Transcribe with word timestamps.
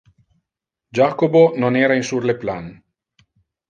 Jacobo 0.89 1.53
non 1.61 1.73
era 1.85 1.93
in 1.99 2.03
sur 2.09 2.23
le 2.29 2.35
plan. 2.43 2.69